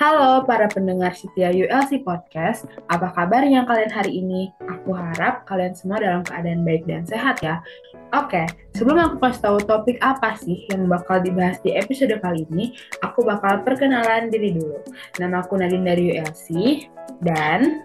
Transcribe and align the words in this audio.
Halo 0.00 0.48
para 0.48 0.64
pendengar 0.64 1.12
setia 1.12 1.52
ULC 1.52 2.00
Podcast, 2.00 2.64
apa 2.88 3.12
kabarnya 3.12 3.68
kalian 3.68 3.92
hari 3.92 4.24
ini? 4.24 4.48
Aku 4.64 4.96
harap 4.96 5.44
kalian 5.44 5.76
semua 5.76 6.00
dalam 6.00 6.24
keadaan 6.24 6.64
baik 6.64 6.88
dan 6.88 7.04
sehat 7.04 7.44
ya. 7.44 7.60
Oke, 8.16 8.48
sebelum 8.72 8.96
aku 8.96 9.20
kasih 9.20 9.44
tahu 9.44 9.58
topik 9.60 10.00
apa 10.00 10.40
sih 10.40 10.64
yang 10.72 10.88
bakal 10.88 11.20
dibahas 11.20 11.60
di 11.60 11.76
episode 11.76 12.16
kali 12.24 12.48
ini, 12.48 12.72
aku 13.04 13.28
bakal 13.28 13.60
perkenalan 13.60 14.32
diri 14.32 14.56
dulu. 14.56 14.80
Nama 15.20 15.44
aku 15.44 15.60
Nadine 15.60 15.84
dari 15.84 16.16
ULC, 16.16 16.48
dan... 17.20 17.84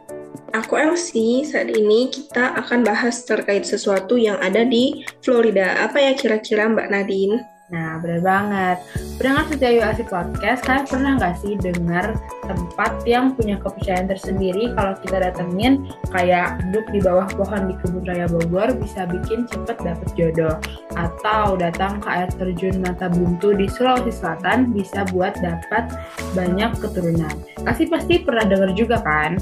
Aku 0.56 0.79
Elsie, 0.79 1.43
saat 1.43 1.68
ini 1.68 2.07
kita 2.07 2.56
akan 2.56 2.88
bahas 2.88 3.28
terkait 3.28 3.68
sesuatu 3.68 4.16
yang 4.16 4.39
ada 4.39 4.64
di 4.64 5.04
Florida. 5.20 5.84
Apa 5.84 6.00
ya 6.00 6.11
kira-kira 6.16 6.71
Mbak 6.71 6.88
Nadine? 6.96 7.54
Nah, 7.74 7.97
benar 7.97 8.21
banget. 8.21 8.78
Pendengar 9.18 9.50
setia 9.50 9.73
UASI 9.82 10.06
Podcast, 10.06 10.61
kalian 10.69 10.86
pernah 10.86 11.11
nggak 11.18 11.36
sih 11.42 11.57
dengar 11.57 12.14
tempat 12.46 13.01
yang 13.10 13.33
punya 13.33 13.57
kepercayaan 13.57 14.06
tersendiri 14.06 14.69
kalau 14.78 14.93
kita 15.01 15.18
datengin 15.18 15.89
kayak 16.14 16.61
duduk 16.70 16.86
di 16.93 17.00
bawah 17.01 17.25
pohon 17.33 17.73
di 17.73 17.73
kebun 17.82 18.06
raya 18.06 18.29
Bogor 18.29 18.70
bisa 18.78 19.09
bikin 19.09 19.50
cepet 19.50 19.82
dapet 19.82 20.09
jodoh 20.14 20.61
atau 20.93 21.57
datang 21.57 21.97
ke 22.06 22.07
air 22.14 22.29
terjun 22.37 22.86
mata 22.86 23.09
buntu 23.09 23.57
di 23.57 23.65
Sulawesi 23.65 24.14
Selatan 24.14 24.70
bisa 24.70 25.01
buat 25.09 25.34
dapat 25.42 25.89
banyak 26.37 26.70
keturunan. 26.78 27.34
Kasih 27.65 27.89
pasti 27.89 28.21
pernah 28.21 28.45
dengar 28.45 28.78
juga 28.78 29.01
kan? 29.01 29.42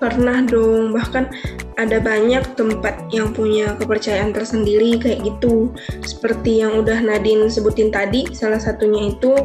Pernah 0.00 0.48
dong, 0.48 0.96
bahkan 0.96 1.28
ada 1.76 2.00
banyak 2.00 2.56
tempat 2.56 3.12
yang 3.12 3.36
punya 3.36 3.76
kepercayaan 3.76 4.32
tersendiri 4.32 4.96
kayak 4.96 5.20
gitu. 5.28 5.76
Seperti 6.00 6.64
yang 6.64 6.80
udah 6.80 7.04
Nadine 7.04 7.52
sebutin 7.52 7.92
tadi, 7.92 8.24
salah 8.32 8.56
satunya 8.56 9.12
itu 9.12 9.36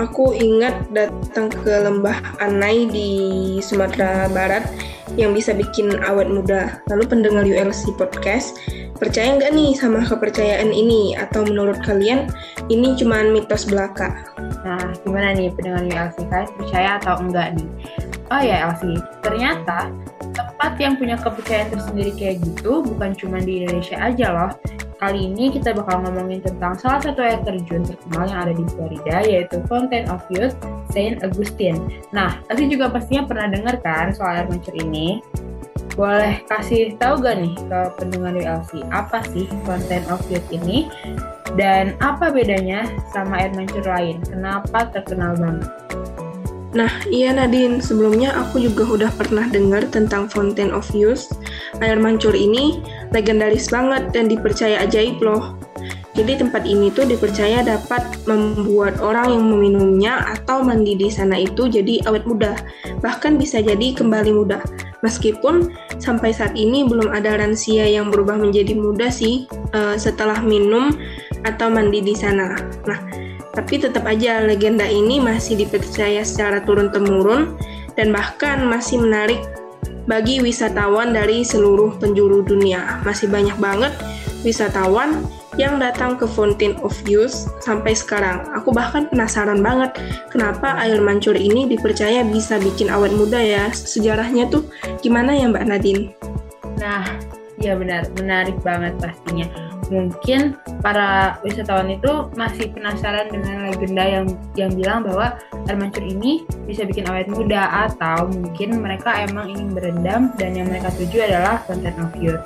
aku 0.00 0.32
ingat 0.32 0.88
datang 0.96 1.52
ke 1.52 1.68
lembah 1.84 2.16
Anai 2.40 2.88
di 2.88 3.10
Sumatera 3.60 4.32
Barat 4.32 4.64
yang 5.20 5.36
bisa 5.36 5.52
bikin 5.52 5.92
awet 6.08 6.28
muda. 6.28 6.80
Lalu 6.88 7.04
pendengar 7.04 7.44
ULC 7.44 7.92
Podcast, 8.00 8.56
percaya 8.96 9.36
nggak 9.36 9.52
nih 9.52 9.76
sama 9.76 10.00
kepercayaan 10.08 10.72
ini? 10.72 11.20
Atau 11.20 11.44
menurut 11.44 11.76
kalian 11.84 12.32
ini 12.72 12.96
cuma 12.96 13.20
mitos 13.28 13.68
belaka? 13.68 14.24
Nah, 14.64 14.96
gimana 15.04 15.36
nih 15.36 15.52
pendengar 15.52 15.84
ULC? 15.84 16.16
Kalian 16.32 16.50
percaya 16.56 16.90
atau 16.96 17.20
enggak 17.20 17.60
nih? 17.60 17.68
Oh 18.30 18.42
ya 18.42 18.70
Elsie, 18.70 19.00
ternyata 19.24 19.90
tempat 20.30 20.78
yang 20.78 20.94
punya 20.94 21.18
kepercayaan 21.18 21.74
tersendiri 21.74 22.12
kayak 22.14 22.36
gitu 22.46 22.86
bukan 22.86 23.12
cuma 23.18 23.42
di 23.42 23.64
Indonesia 23.64 23.98
aja 23.98 24.26
loh. 24.30 24.52
Kali 25.02 25.26
ini 25.26 25.50
kita 25.50 25.74
bakal 25.74 26.06
ngomongin 26.06 26.38
tentang 26.46 26.78
salah 26.78 27.02
satu 27.02 27.26
air 27.26 27.42
terjun 27.42 27.82
terkenal 27.82 28.22
yang 28.22 28.40
ada 28.46 28.54
di 28.54 28.62
Florida 28.70 29.16
yaitu 29.26 29.58
Fountain 29.66 30.06
of 30.06 30.22
Youth 30.30 30.54
Saint 30.94 31.18
Augustine. 31.26 31.74
Nah, 32.14 32.38
Elsie 32.46 32.70
juga 32.70 32.86
pastinya 32.86 33.26
pernah 33.26 33.50
dengar 33.50 33.82
kan 33.82 34.14
soal 34.14 34.38
air 34.38 34.46
mancur 34.46 34.70
ini? 34.78 35.18
Boleh 35.98 36.46
kasih 36.46 36.94
tahu 37.02 37.18
gak 37.18 37.42
nih 37.42 37.52
ke 37.58 37.80
pendengar 37.98 38.32
ULC 38.38 38.86
apa 38.94 39.26
sih 39.34 39.50
Fountain 39.66 40.06
of 40.06 40.22
Youth 40.30 40.46
ini? 40.54 40.86
Dan 41.58 41.98
apa 41.98 42.30
bedanya 42.30 42.86
sama 43.10 43.42
air 43.42 43.50
mancur 43.58 43.82
lain? 43.82 44.22
Kenapa 44.22 44.86
terkenal 44.94 45.34
banget? 45.34 45.66
Nah, 46.72 46.88
iya 47.12 47.36
Nadine, 47.36 47.84
sebelumnya 47.84 48.32
aku 48.32 48.56
juga 48.56 48.88
udah 48.88 49.10
pernah 49.12 49.44
dengar 49.44 49.84
tentang 49.92 50.24
Fountain 50.32 50.72
of 50.72 50.88
Youth. 50.96 51.28
Air 51.84 52.00
mancur 52.00 52.32
ini 52.32 52.80
legendaris 53.12 53.68
banget 53.68 54.08
dan 54.16 54.32
dipercaya 54.32 54.80
ajaib 54.80 55.20
loh. 55.20 55.60
Jadi 56.12 56.44
tempat 56.44 56.68
ini 56.68 56.92
tuh 56.92 57.08
dipercaya 57.08 57.64
dapat 57.64 58.04
membuat 58.28 59.00
orang 59.00 59.32
yang 59.32 59.44
meminumnya 59.48 60.20
atau 60.28 60.60
mandi 60.60 60.92
di 60.92 61.08
sana 61.08 61.40
itu 61.40 61.72
jadi 61.72 62.04
awet 62.04 62.28
muda, 62.28 62.52
bahkan 63.00 63.40
bisa 63.40 63.64
jadi 63.64 63.96
kembali 63.96 64.32
muda. 64.32 64.60
Meskipun 65.00 65.72
sampai 65.96 66.36
saat 66.36 66.52
ini 66.52 66.84
belum 66.84 67.08
ada 67.16 67.40
lansia 67.40 67.88
yang 67.88 68.12
berubah 68.12 68.36
menjadi 68.36 68.76
muda 68.76 69.08
sih 69.08 69.48
uh, 69.72 69.96
setelah 69.96 70.36
minum 70.44 70.92
atau 71.48 71.72
mandi 71.72 72.04
di 72.04 72.12
sana. 72.12 72.60
Nah, 72.84 73.11
tapi 73.52 73.80
tetap 73.80 74.08
aja 74.08 74.40
legenda 74.40 74.88
ini 74.88 75.20
masih 75.20 75.60
dipercaya 75.60 76.24
secara 76.24 76.64
turun-temurun 76.64 77.56
dan 77.96 78.08
bahkan 78.08 78.64
masih 78.64 79.00
menarik 79.00 79.40
bagi 80.08 80.42
wisatawan 80.42 81.14
dari 81.14 81.44
seluruh 81.44 81.94
penjuru 82.00 82.42
dunia. 82.42 83.00
Masih 83.04 83.28
banyak 83.28 83.54
banget 83.60 83.92
wisatawan 84.42 85.22
yang 85.60 85.76
datang 85.76 86.16
ke 86.16 86.24
Fountain 86.24 86.80
of 86.80 86.96
Youth 87.04 87.52
sampai 87.60 87.92
sekarang. 87.92 88.48
Aku 88.56 88.72
bahkan 88.72 89.06
penasaran 89.12 89.60
banget 89.60 89.92
kenapa 90.32 90.80
air 90.80 90.98
mancur 90.98 91.36
ini 91.36 91.68
dipercaya 91.68 92.24
bisa 92.24 92.56
bikin 92.56 92.88
awet 92.88 93.12
muda 93.12 93.38
ya. 93.38 93.68
Sejarahnya 93.70 94.48
tuh 94.48 94.64
gimana 95.04 95.36
ya 95.36 95.52
Mbak 95.52 95.66
Nadine? 95.68 96.04
Nah, 96.80 97.04
ya 97.60 97.76
benar, 97.76 98.08
menarik 98.16 98.56
banget 98.64 98.96
pastinya 98.98 99.71
mungkin 99.90 100.54
para 100.84 101.40
wisatawan 101.42 101.90
itu 101.90 102.30
masih 102.38 102.70
penasaran 102.70 103.32
dengan 103.32 103.70
legenda 103.70 104.04
yang 104.04 104.26
yang 104.54 104.70
bilang 104.76 105.02
bahwa 105.02 105.38
air 105.66 105.78
mancur 105.78 106.02
ini 106.02 106.46
bisa 106.66 106.86
bikin 106.86 107.06
awet 107.10 107.26
muda 107.30 107.90
atau 107.90 108.30
mungkin 108.30 108.82
mereka 108.82 109.14
emang 109.26 109.50
ingin 109.50 109.74
berendam 109.74 110.30
dan 110.38 110.54
yang 110.54 110.68
mereka 110.70 110.90
tuju 110.94 111.26
adalah 111.26 111.62
Fountain 111.66 111.96
of 111.98 112.12
Youth. 112.18 112.42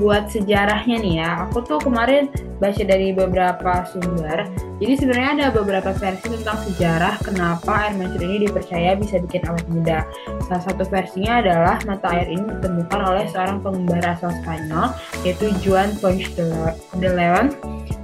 Buat 0.00 0.32
sejarahnya 0.32 0.98
nih 0.98 1.14
ya, 1.22 1.46
aku 1.46 1.62
tuh 1.62 1.78
kemarin 1.78 2.26
baca 2.58 2.82
dari 2.82 3.14
beberapa 3.14 3.86
sumber. 3.86 4.48
Jadi 4.82 4.94
sebenarnya 4.98 5.30
ada 5.38 5.46
beberapa 5.54 5.94
versi 5.94 6.26
tentang 6.34 6.58
sejarah 6.66 7.14
kenapa 7.22 7.88
air 7.88 7.94
mancur 7.94 8.20
ini 8.26 8.48
dipercaya 8.48 8.98
bisa 8.98 9.22
bikin 9.22 9.46
awet 9.46 9.66
muda. 9.70 10.02
Salah 10.50 10.62
satu 10.66 10.82
versinya 10.88 11.40
adalah 11.40 11.76
mata 11.86 12.10
air 12.10 12.26
ini 12.26 12.42
ditemukan 12.58 13.00
oleh 13.00 13.24
seorang 13.30 13.62
pengembara 13.62 14.18
asal 14.18 14.34
Spanyol 14.42 14.90
yaitu 15.22 15.46
Juan 15.62 15.94
Ponce 16.02 16.26
de 16.34 16.74
Leon 16.92 17.52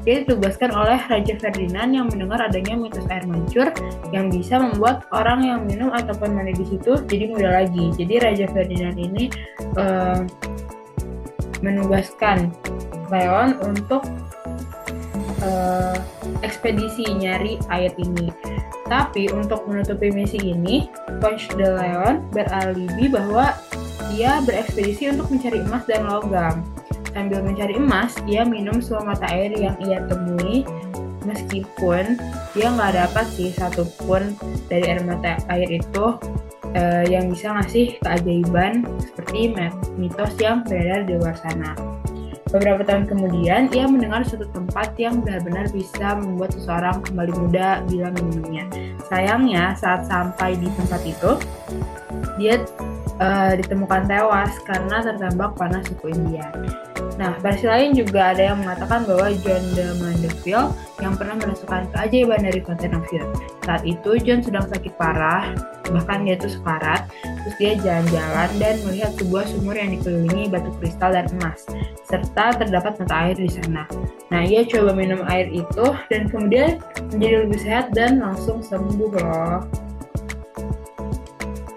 dia 0.00 0.24
ditugaskan 0.24 0.72
oleh 0.72 0.96
Raja 0.96 1.36
Ferdinand 1.36 1.92
yang 1.92 2.08
mendengar 2.08 2.40
adanya 2.40 2.72
mitos 2.72 3.04
air 3.12 3.24
mancur 3.28 3.68
yang 4.16 4.32
bisa 4.32 4.56
membuat 4.56 5.04
orang 5.12 5.44
yang 5.44 5.60
minum 5.68 5.92
ataupun 5.92 6.32
mandi 6.32 6.56
di 6.56 6.66
situ 6.66 7.04
jadi 7.04 7.28
muda 7.28 7.48
lagi. 7.62 7.92
Jadi 8.00 8.14
Raja 8.16 8.46
Ferdinand 8.48 8.96
ini 8.96 9.28
uh, 9.76 10.24
menugaskan 11.60 12.48
Leon 13.12 13.60
untuk 13.60 14.08
uh, 15.44 15.96
ekspedisi 16.40 17.04
nyari 17.20 17.60
air 17.68 17.92
ini. 18.00 18.32
Tapi 18.88 19.30
untuk 19.30 19.70
menutupi 19.70 20.10
misi 20.10 20.40
ini, 20.40 20.90
Ponce 21.22 21.46
de 21.54 21.76
Leon 21.76 22.26
beralibi 22.34 23.06
bahwa 23.06 23.54
dia 24.10 24.42
berekspedisi 24.42 25.12
untuk 25.14 25.30
mencari 25.30 25.62
emas 25.62 25.86
dan 25.86 26.08
logam. 26.10 26.66
Sambil 27.10 27.42
mencari 27.42 27.74
emas, 27.74 28.14
ia 28.30 28.46
minum 28.46 28.78
semua 28.78 29.14
mata 29.14 29.26
air 29.30 29.50
yang 29.58 29.74
ia 29.82 30.02
temui 30.06 30.62
meskipun 31.26 32.16
dia 32.56 32.66
nggak 32.72 32.96
dapat 32.96 33.26
sih 33.36 33.52
satupun 33.52 34.34
dari 34.72 34.88
air 34.88 35.04
mata 35.04 35.36
air 35.52 35.68
itu 35.68 36.16
uh, 36.74 37.04
yang 37.06 37.28
bisa 37.28 37.52
ngasih 37.54 38.00
keajaiban 38.00 38.86
seperti 39.02 39.52
mitos 39.98 40.32
yang 40.40 40.62
beredar 40.64 41.04
di 41.06 41.14
luar 41.18 41.36
sana. 41.38 41.74
Beberapa 42.50 42.82
tahun 42.82 43.06
kemudian, 43.06 43.70
ia 43.70 43.86
mendengar 43.86 44.26
suatu 44.26 44.42
tempat 44.50 44.98
yang 44.98 45.22
benar-benar 45.22 45.70
bisa 45.70 46.18
membuat 46.18 46.50
seseorang 46.50 46.98
kembali 47.06 47.30
muda 47.38 47.78
bila 47.86 48.10
minumnya. 48.10 48.66
Sayangnya, 49.06 49.78
saat 49.78 50.10
sampai 50.10 50.58
di 50.58 50.66
tempat 50.74 50.98
itu, 51.06 51.38
dia 52.42 52.58
uh, 53.22 53.54
ditemukan 53.54 54.10
tewas 54.10 54.50
karena 54.66 54.98
tertembak 54.98 55.54
panas 55.54 55.86
suku 55.86 56.10
Indian. 56.10 56.89
Nah, 57.20 57.36
versi 57.44 57.68
lain 57.68 57.92
juga 57.92 58.32
ada 58.32 58.48
yang 58.48 58.64
mengatakan 58.64 59.04
bahwa 59.04 59.28
John 59.44 59.60
de 59.76 59.92
Mandeville 60.00 60.72
yang 61.04 61.12
pernah 61.20 61.36
merasakan 61.36 61.84
keajaiban 61.92 62.40
dari 62.48 62.64
Fountain 62.64 62.96
of 62.96 63.04
Youth. 63.12 63.28
Saat 63.60 63.84
itu 63.84 64.16
John 64.24 64.40
sedang 64.40 64.64
sakit 64.72 64.96
parah, 64.96 65.52
bahkan 65.92 66.24
dia 66.24 66.40
itu 66.40 66.48
sekarat, 66.48 67.12
terus 67.44 67.56
dia 67.60 67.76
jalan-jalan 67.76 68.48
dan 68.56 68.74
melihat 68.88 69.12
sebuah 69.20 69.44
sumur 69.52 69.76
yang 69.76 69.92
dikelilingi 70.00 70.48
batu 70.48 70.72
kristal 70.80 71.12
dan 71.12 71.28
emas, 71.36 71.68
serta 72.08 72.56
terdapat 72.56 72.96
mata 72.96 73.14
air 73.28 73.36
di 73.36 73.52
sana. 73.52 73.84
Nah, 74.32 74.40
ia 74.40 74.64
coba 74.64 74.96
minum 74.96 75.20
air 75.28 75.52
itu 75.52 75.86
dan 76.08 76.24
kemudian 76.32 76.80
menjadi 77.12 77.44
lebih 77.44 77.60
sehat 77.60 77.92
dan 77.92 78.24
langsung 78.24 78.64
sembuh 78.64 79.12
loh. 79.20 79.68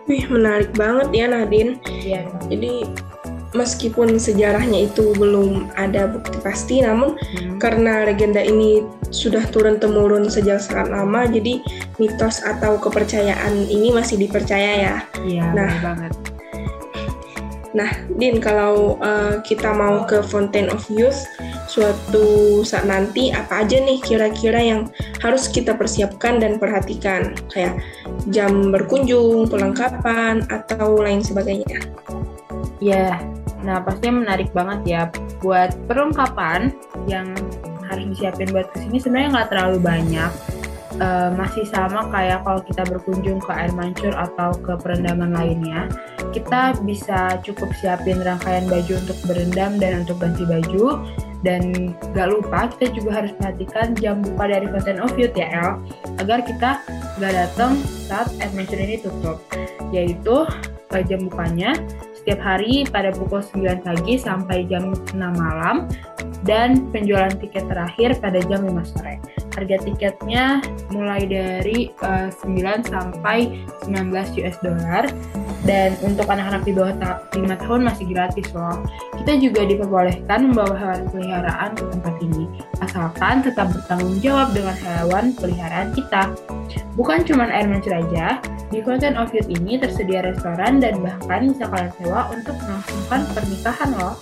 Wih, 0.07 0.23
menarik 0.31 0.71
banget 0.75 1.07
ya 1.11 1.25
Nadine. 1.27 1.79
Iya. 1.83 2.27
Jadi 2.47 2.87
meskipun 3.53 4.17
sejarahnya 4.17 4.89
itu 4.89 5.13
belum 5.17 5.69
ada 5.77 6.09
bukti 6.09 6.37
pasti, 6.41 6.81
namun 6.81 7.15
hmm. 7.17 7.61
karena 7.61 8.05
legenda 8.05 8.41
ini 8.41 8.81
sudah 9.13 9.45
turun 9.53 9.77
temurun 9.77 10.27
sejak 10.27 10.59
sangat 10.59 10.89
lama, 10.89 11.29
jadi 11.29 11.61
mitos 12.01 12.41
atau 12.41 12.81
kepercayaan 12.81 13.69
ini 13.69 13.93
masih 13.93 14.17
dipercaya 14.17 14.71
ya. 14.77 14.95
Iya, 15.21 15.45
nah, 15.53 15.73
banget. 15.81 16.13
Nah, 17.73 17.89
Din, 18.21 18.37
kalau 18.37 19.01
uh, 19.01 19.41
kita 19.41 19.73
mau 19.73 20.05
ke 20.05 20.21
Fountain 20.21 20.69
of 20.69 20.85
Youth 20.93 21.17
suatu 21.65 22.61
saat 22.61 22.85
nanti, 22.85 23.33
apa 23.33 23.65
aja 23.65 23.81
nih 23.81 23.97
kira-kira 23.97 24.61
yang 24.61 24.93
harus 25.25 25.49
kita 25.49 25.73
persiapkan 25.73 26.37
dan 26.37 26.61
perhatikan? 26.61 27.33
Kayak 27.49 27.81
jam 28.29 28.69
berkunjung, 28.69 29.49
perlengkapan, 29.49 30.45
atau 30.53 31.01
lain 31.01 31.25
sebagainya. 31.25 31.81
Ya, 32.77 33.17
nah 33.63 33.79
pastinya 33.79 34.27
menarik 34.27 34.51
banget 34.51 34.79
ya. 34.85 35.01
Buat 35.39 35.75
perlengkapan 35.87 36.75
yang 37.07 37.31
harus 37.87 38.05
disiapin 38.15 38.51
buat 38.51 38.67
ke 38.71 38.87
sini 38.87 38.97
sebenarnya 38.99 39.29
nggak 39.39 39.49
terlalu 39.51 39.77
banyak 39.83 40.31
uh, 41.01 41.29
masih 41.33 41.65
sama 41.65 42.05
kayak 42.11 42.43
kalau 42.45 42.61
kita 42.61 42.83
berkunjung 42.85 43.39
ke 43.41 43.51
air 43.53 43.71
mancur 43.73 44.13
atau 44.13 44.53
ke 44.53 44.73
perendaman 44.77 45.33
lainnya, 45.33 45.89
kita 46.35 46.77
bisa 46.83 47.39
cukup 47.41 47.71
siapin 47.79 48.21
rangkaian 48.21 48.67
baju 48.67 48.93
untuk 48.99 49.17
berendam 49.25 49.79
dan 49.79 50.05
untuk 50.05 50.19
ganti 50.21 50.43
baju. 50.45 51.01
Dan 51.43 51.91
gak 52.15 52.31
lupa 52.31 52.71
kita 52.71 52.95
juga 52.95 53.19
harus 53.19 53.35
perhatikan 53.35 53.91
jam 53.99 54.23
buka 54.23 54.47
dari 54.47 54.63
Fountain 54.63 55.03
of 55.03 55.11
Youth 55.19 55.35
ya 55.35 55.51
El, 55.51 55.69
agar 56.23 56.39
kita 56.47 56.79
gak 57.19 57.33
datang 57.35 57.75
saat 58.07 58.31
air 58.39 58.51
mancur 58.55 58.79
ini 58.79 58.95
tutup. 59.03 59.43
Yaitu 59.91 60.47
jam 61.09 61.25
bukanya 61.25 61.73
setiap 62.23 62.39
hari 62.39 62.87
pada 62.87 63.11
pukul 63.11 63.43
9 63.43 63.83
pagi 63.83 64.15
sampai 64.15 64.63
jam 64.71 64.95
6 64.95 65.19
malam 65.19 65.91
dan 66.47 66.87
penjualan 66.95 67.35
tiket 67.35 67.67
terakhir 67.67 68.15
pada 68.23 68.39
jam 68.47 68.63
5 68.63 68.79
sore. 68.95 69.19
Harga 69.51 69.77
tiketnya 69.83 70.63
mulai 70.95 71.27
dari 71.27 71.91
uh, 71.99 72.31
eh, 72.31 72.47
9 72.47 72.87
sampai 72.87 73.67
19 73.83 74.39
US 74.39 74.55
dollar 74.63 75.03
dan 75.67 75.99
untuk 75.99 76.23
anak-anak 76.31 76.63
di 76.63 76.71
bawah 76.71 76.95
5 76.95 77.35
tahun 77.35 77.79
masih 77.91 78.07
gratis 78.07 78.47
loh. 78.55 78.79
Kita 79.19 79.35
juga 79.43 79.67
diperbolehkan 79.67 80.47
membawa 80.47 80.79
hewan 80.79 81.11
peliharaan 81.11 81.75
ke 81.75 81.83
tempat 81.91 82.15
ini, 82.23 82.47
asalkan 82.83 83.43
tetap 83.43 83.71
bertanggung 83.71 84.19
jawab 84.19 84.51
dengan 84.51 84.75
hewan 84.77 85.31
peliharaan 85.35 85.95
kita. 85.95 86.35
Bukan 86.93 87.25
cuma 87.25 87.49
air 87.49 87.65
mancur 87.65 87.95
aja, 87.95 88.37
di 88.69 88.81
Fountain 88.81 89.17
of 89.17 89.33
Youth 89.33 89.49
ini 89.49 89.77
tersedia 89.77 90.25
restoran 90.25 90.81
dan 90.81 91.01
bahkan 91.01 91.49
bisa 91.53 91.69
kalian 91.69 91.93
sewa 92.01 92.21
untuk 92.33 92.55
melangsungkan 92.61 93.21
pernikahan 93.33 93.89
loh. 93.97 94.15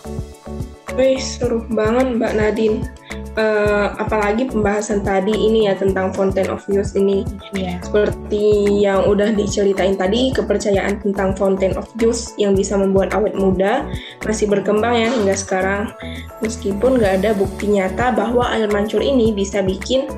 Wih, 0.99 1.19
seru 1.19 1.63
banget 1.71 2.19
Mbak 2.19 2.33
Nadine. 2.35 2.83
Uh, 3.31 3.95
apalagi 3.95 4.43
pembahasan 4.51 5.07
tadi 5.07 5.31
ini 5.31 5.63
ya 5.63 5.79
tentang 5.79 6.11
Fountain 6.11 6.51
of 6.51 6.67
Youth 6.67 6.99
ini. 6.99 7.23
Yeah. 7.55 7.79
Seperti 7.79 8.67
yang 8.83 9.07
udah 9.07 9.31
diceritain 9.31 9.95
tadi, 9.95 10.35
kepercayaan 10.35 10.99
tentang 10.99 11.31
Fountain 11.39 11.79
of 11.79 11.87
Youth 12.03 12.35
yang 12.35 12.59
bisa 12.59 12.75
membuat 12.75 13.15
awet 13.15 13.31
muda 13.39 13.87
masih 14.27 14.51
berkembang 14.51 14.99
ya 14.99 15.07
hingga 15.07 15.35
sekarang. 15.39 15.95
Meskipun 16.43 16.99
nggak 16.99 17.23
ada 17.23 17.31
bukti 17.31 17.71
nyata 17.71 18.11
bahwa 18.11 18.51
air 18.51 18.67
mancur 18.67 18.99
ini 18.99 19.31
bisa 19.31 19.63
bikin 19.63 20.11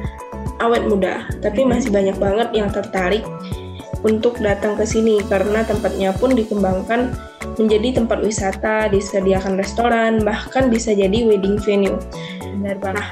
awet 0.58 0.82
muda, 0.90 1.30
tapi 1.46 1.70
masih 1.70 1.94
banyak 1.94 2.18
banget 2.18 2.50
yang 2.58 2.74
tertarik 2.74 3.22
untuk 4.04 4.42
datang 4.42 4.76
ke 4.76 4.84
sini 4.90 5.22
karena 5.30 5.64
tempatnya 5.64 6.12
pun 6.18 6.36
dikembangkan 6.36 7.16
menjadi 7.58 8.02
tempat 8.02 8.20
wisata, 8.24 8.90
disediakan 8.90 9.60
restoran, 9.60 10.22
bahkan 10.22 10.70
bisa 10.70 10.96
jadi 10.96 11.26
wedding 11.28 11.60
venue. 11.62 11.98
Benar 12.60 12.78
banget. 12.82 13.04
Nah, 13.04 13.10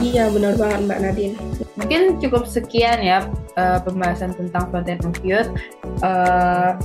iya 0.00 0.28
benar 0.30 0.54
banget 0.58 0.80
Mbak 0.86 1.00
Nadine. 1.00 1.36
Mungkin 1.74 2.22
cukup 2.22 2.46
sekian 2.46 3.02
ya 3.02 3.26
uh, 3.58 3.78
pembahasan 3.82 4.32
tentang 4.36 4.70
Fountain 4.70 5.00
of 5.02 5.16
Youth. 5.26 5.50
Uh, 6.00 6.78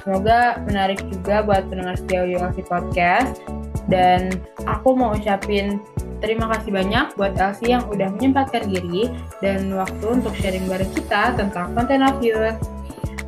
semoga 0.00 0.60
menarik 0.64 1.00
juga 1.08 1.44
buat 1.44 1.68
pendengar 1.68 1.96
setia 2.00 2.24
ULC 2.24 2.64
Podcast. 2.64 3.40
Dan 3.84 4.32
aku 4.64 4.96
mau 4.96 5.12
ucapin 5.12 5.76
terima 6.24 6.48
kasih 6.56 6.72
banyak 6.72 7.12
buat 7.20 7.36
Elsie 7.36 7.76
yang 7.76 7.84
udah 7.92 8.08
menyempatkan 8.16 8.64
diri 8.64 9.12
dan 9.44 9.68
waktu 9.76 10.04
untuk 10.08 10.32
sharing 10.40 10.64
bareng 10.64 10.88
kita 10.96 11.36
tentang 11.36 11.76
Fountain 11.76 12.00
of 12.00 12.16
Youth. 12.24 12.56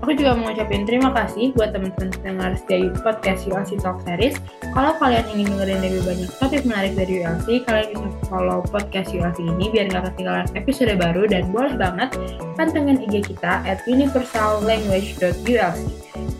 Aku 0.05 0.13
juga 0.13 0.37
mengucapkan 0.37 0.85
terima 0.85 1.09
kasih 1.17 1.57
buat 1.57 1.73
teman-teman 1.73 2.13
pendengar 2.21 2.53
setia 2.61 2.93
podcast 3.01 3.49
ULC 3.49 3.81
Talk 3.81 4.05
Series. 4.05 4.37
Kalau 4.77 4.93
kalian 5.01 5.25
ingin 5.33 5.57
dengerin 5.57 5.81
lebih 5.81 6.03
banyak 6.05 6.31
topik 6.37 6.63
menarik 6.69 6.93
dari 6.93 7.25
ULC, 7.25 7.65
kalian 7.65 7.89
bisa 7.97 8.09
follow 8.29 8.61
podcast 8.69 9.09
ULC 9.17 9.41
ini 9.41 9.73
biar 9.73 9.89
nggak 9.89 10.13
ketinggalan 10.13 10.47
episode 10.53 10.93
baru 11.01 11.25
dan 11.25 11.49
boleh 11.49 11.75
banget 11.81 12.13
pantengin 12.61 13.01
IG 13.09 13.25
kita 13.35 13.65
at 13.65 13.81
universallanguage.ulc. 13.89 15.81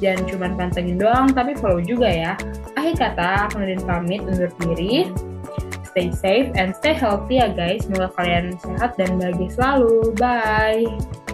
Jangan 0.05 0.23
cuma 0.29 0.53
pantengin 0.53 1.01
doang, 1.01 1.33
tapi 1.33 1.57
follow 1.57 1.81
juga 1.81 2.13
ya. 2.13 2.33
Akhir 2.77 2.95
kata, 3.01 3.49
aku 3.49 3.65
Nadine 3.65 3.85
pamit 3.89 4.21
undur 4.29 4.53
diri. 4.61 5.09
Stay 5.97 6.13
safe 6.13 6.53
and 6.61 6.77
stay 6.77 6.93
healthy 6.93 7.41
ya 7.41 7.49
guys. 7.49 7.89
Semoga 7.89 8.13
kalian 8.21 8.53
sehat 8.61 9.01
dan 9.01 9.17
bahagia 9.17 9.49
selalu. 9.57 10.13
Bye! 10.21 11.26